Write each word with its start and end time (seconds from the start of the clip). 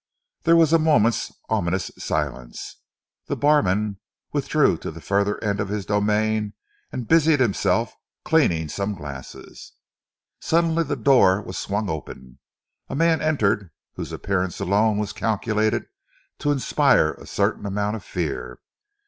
There 0.45 0.55
was 0.55 0.73
a 0.73 0.79
moment's 0.79 1.31
ominous 1.47 1.91
silence. 1.95 2.77
The 3.27 3.35
barman 3.35 3.99
withdrew 4.33 4.77
to 4.77 4.89
the 4.89 4.99
further 4.99 5.37
end 5.43 5.59
of 5.59 5.69
his 5.69 5.85
domain 5.85 6.53
and 6.91 7.07
busied 7.07 7.39
himself 7.39 7.93
cleaning 8.25 8.67
some 8.67 8.95
glasses. 8.95 9.73
Suddenly 10.39 10.85
the 10.85 10.95
door 10.95 11.39
was 11.43 11.59
swung 11.59 11.87
open. 11.87 12.39
A 12.89 12.95
man 12.95 13.21
entered 13.21 13.69
whose 13.93 14.11
appearance 14.11 14.59
alone 14.59 14.97
was 14.97 15.13
calculated 15.13 15.85
to 16.39 16.51
inspire 16.51 17.11
a 17.13 17.27
certain 17.27 17.67
amount 17.67 17.95
of 17.95 18.03
fear. 18.03 18.57